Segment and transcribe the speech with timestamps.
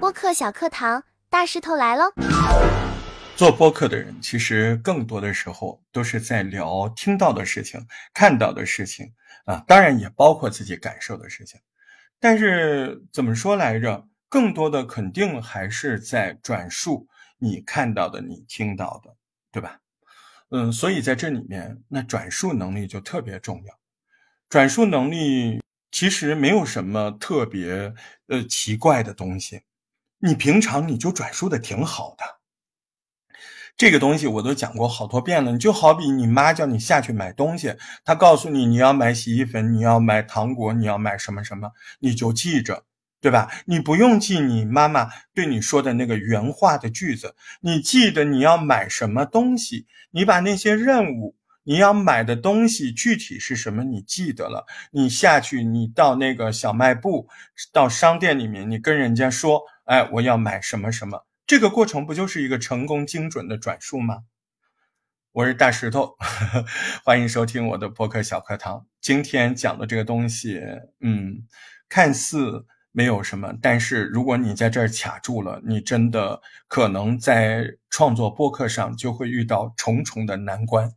[0.00, 2.12] 播客小课堂，大石头来喽！
[3.36, 9.12] 做播客的人，其实更多的时候都是在聊听到的事情、看到的事情
[9.46, 11.60] 啊，当然也包括自己感受的事情。
[12.20, 14.06] 但是怎么说来着？
[14.28, 17.06] 更多的肯定还是在转述
[17.38, 19.14] 你看到的、你听到的，
[19.52, 19.78] 对吧？
[20.50, 23.78] 嗯，所以在这里面，那转述能力就特别重要。
[24.48, 25.60] 转述能力
[25.90, 27.94] 其实没有什么特别
[28.28, 29.62] 呃奇怪的东西，
[30.18, 32.24] 你平常你就转述的挺好的。
[33.76, 42.84] 这个东西我都讲过好多遍了，你就好比你妈叫你下去买东西，她告诉你你要买洗衣粉，你要买糖果，你要买什么什么，你就记着，
[43.20, 43.50] 对吧？
[43.66, 57.28] 你不用记你妈妈对你说的那个原话的句子，你记得你要买什么东西，你把那些任务你要买的东西具体是什么，你记得了，你下去，你到那个小卖部，
[57.72, 61.26] 到商店里面，你跟人家说，哎，我要买什么什么。
[61.46, 64.24] 这个过程不就是一个成功精准的转述吗？
[65.32, 66.16] 我是大石头，
[67.04, 68.86] 欢迎收听我的播客小课堂。
[69.00, 70.60] 今天讲的这个东西，
[71.00, 71.46] 嗯，
[71.88, 80.92] 看似没有什么，但是如果你在这儿卡住了，你真的可能在创作播客上就会遇到重重的难关。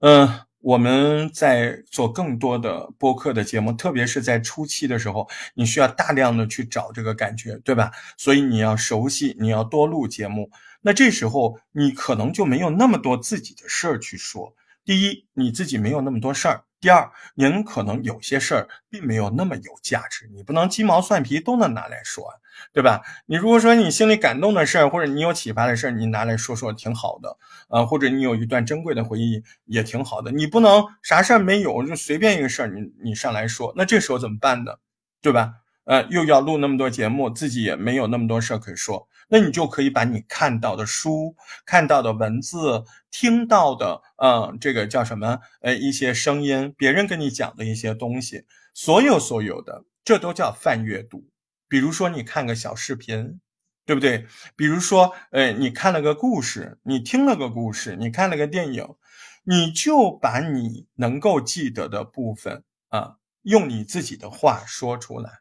[0.00, 0.28] 嗯。
[0.60, 7.92] 我们在做更多的播客的节目，特别是在初期的时候，你需要大量的去找这个感觉，对吧？
[8.18, 10.50] 所以你要熟悉，你要多录节目。
[10.82, 14.52] 那这时候你可能就没有那么多自己的事儿去说。
[14.84, 16.64] 第一，你自己没有那么多事儿。
[16.80, 22.24] 第二，您可能有些事儿并没有那么有价值，你不能鸡毛蒜皮都能拿来说，
[22.72, 23.02] 对吧？
[23.26, 27.36] 你如果说你心里感动的事儿，或者你有启发的事儿，你拿来说说挺好的，
[27.68, 30.30] 呃，或者你有一段珍贵的回忆也挺好的。
[30.30, 34.76] 你不能啥事儿没有就随便一个事儿你你上来说，那这时候怎么办呢？
[35.20, 35.54] 对吧？
[35.84, 39.08] 呃，又要录那么多节目，自己也没有那么多事儿可以说。
[39.28, 45.40] 那你就可以把你看到的书、看到的文字、听到的，嗯，这个叫什么？
[45.60, 51.28] 呃，一些声音，别人跟你讲的一些东西，所有所有的，这都叫泛阅读。
[51.68, 53.40] 比如说，你看个小视频，
[53.84, 54.26] 对不对？
[54.56, 58.96] 比如说，呃，你看了个故事，你听了个故事，你看了个电影，
[59.44, 65.40] 你就把你能够记得的部分啊，用你自己的话说出来。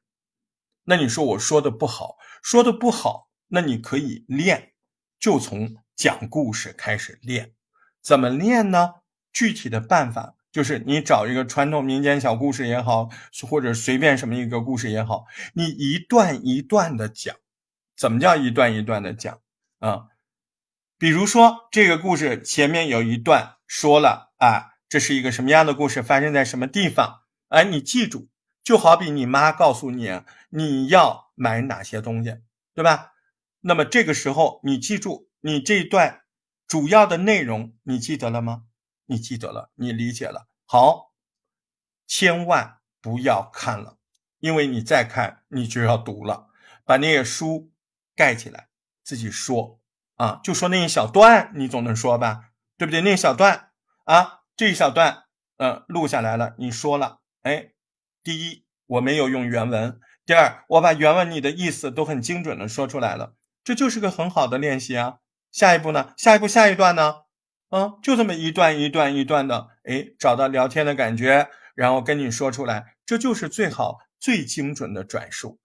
[0.84, 3.27] 那你说我说的不好，说的不好。
[3.48, 4.74] 那你可以练，
[5.20, 7.54] 就从讲故事开始练。
[8.02, 8.96] 怎么练呢？
[9.34, 13.10] 具体的办法就是你找一个传统民间小故事也好，
[13.48, 17.36] 或者随便什么一个故事也好，你一段一段的讲。
[17.96, 19.40] 怎么叫一段一段的讲
[19.80, 20.08] 啊？
[20.98, 27.22] 比如说这个故事前面有一段说了啊，这是一个什么样的故事，发生在什么地方？
[27.50, 28.30] 哎，你记住，
[28.64, 32.38] 就好比你妈告诉你你要买哪些东西，
[32.74, 33.14] 对吧？
[33.68, 36.22] 那么这个时候，你记住你这一段
[36.66, 38.64] 主要的内容，你记得了吗？
[39.08, 40.48] 你记得了，你理解了。
[40.66, 41.12] 好，
[42.08, 43.98] 千万不要看了，
[44.40, 46.48] 因为你再看，你就要读了。
[46.86, 47.70] 把那些书
[48.16, 48.70] 盖起来，
[49.04, 49.82] 自己说
[50.16, 53.02] 啊，就说那一小段，你总能说吧，对不对？
[53.02, 53.72] 那一小段
[54.06, 55.26] 啊，这一小段，
[55.58, 57.74] 嗯，录下来了，你说了，哎，
[58.24, 63.36] 第一，我没有用原文；第二，我把原文你的意思都很精准的说出来了。
[63.68, 65.18] 这就是个很好的练习啊！
[65.52, 66.14] 下一步呢？
[66.16, 67.16] 下一步下一段呢？
[67.70, 75.60] 嗯，就这么一段一段一段的，哎，找到聊天的感觉，然后跟你说出来，这就是最好最精准的转述。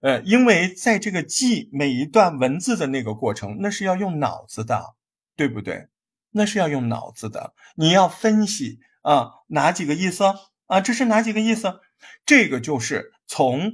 [0.00, 4.94] 呃，因为在这个记每一段文字的那个过程，那是要用脑子的，
[5.36, 5.88] 对不对？
[6.30, 10.24] 那是要用脑子的，你要分析啊，哪几个意思
[10.68, 10.80] 啊？
[10.80, 11.80] 这是哪几个意思？
[12.24, 13.72] 这个就是从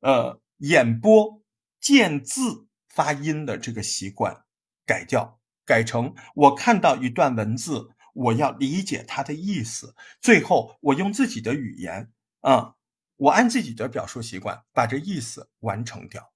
[0.00, 1.42] 呃演播
[1.78, 2.64] 见字。
[2.98, 4.42] 发音的这个习惯
[4.84, 12.10] 改掉，改成我看到一段文字，我要理解它的意思，最后我用自己的语言
[12.40, 12.74] 啊，
[13.14, 16.32] 我按自己的表述习惯把这意思完成掉。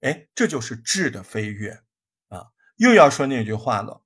[0.00, 1.82] 哎，这就是质的飞跃
[2.30, 2.46] 啊！
[2.76, 4.02] 又要说那句话了，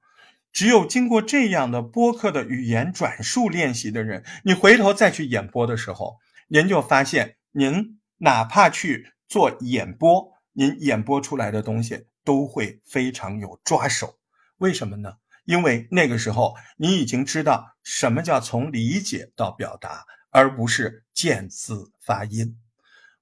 [0.50, 6.19] 只有经过这样的播客的语言转述练习的人，你回头再去演播的时候，
[6.49, 10.33] 您就发现，您哪怕去做演播。
[10.55, 14.19] 您演播出来的东西都会非常有抓手，
[14.59, 15.19] 为什么呢？
[15.45, 22.59] 因为那个时候你已经知道什么叫从理解到表达，而不是见字发音。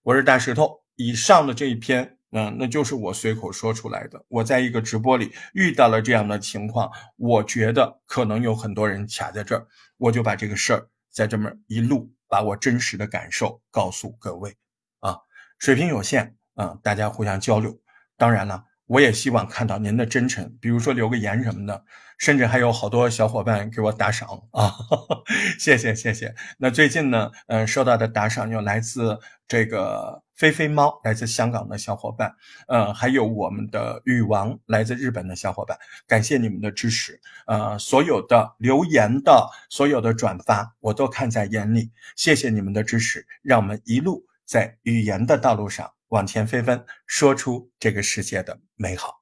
[0.02, 4.24] 我是大石头，以上的这一篇，嗯，那就是我随口说出来的。
[4.28, 12.12] 我在一个直播里遇到了这样的情况，我觉得可能有很多人卡在这儿，我就把这个事儿在这么一录。
[12.28, 14.56] 把我真实的感受告诉各位
[15.00, 15.18] 啊，
[15.58, 17.78] 水平有限啊，大家互相交流。
[18.16, 21.84] 当然了，我也希望看到您的真诚，比如说留个言什么的，
[22.18, 24.72] 甚至还有好多小伙伴给我打赏啊，
[25.58, 26.34] 谢谢谢谢。
[26.58, 29.18] 那最近呢，嗯，收到的打赏有来自
[29.48, 32.34] 这个飞飞猫，来自香港的小伙伴，
[32.68, 35.76] 呃，还有我们的羽王，来自日本的小伙伴，
[36.06, 45.90] 感谢你们的支持，呃，所有的留言的，所有的转发，我都看在眼里，谢谢你们的支持，让我们一路在语言的道路上。
[46.12, 49.21] 往前飞奔，说出这个世界的美好。